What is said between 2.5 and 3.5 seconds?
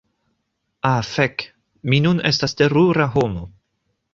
terura homo